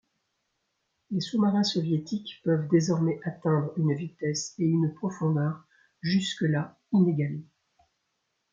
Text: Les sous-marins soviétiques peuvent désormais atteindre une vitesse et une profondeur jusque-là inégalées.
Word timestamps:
Les 1.11 1.19
sous-marins 1.19 1.61
soviétiques 1.61 2.41
peuvent 2.43 2.67
désormais 2.69 3.19
atteindre 3.23 3.71
une 3.77 3.93
vitesse 3.93 4.55
et 4.57 4.63
une 4.63 4.95
profondeur 4.95 5.63
jusque-là 6.01 6.79
inégalées. 6.91 7.45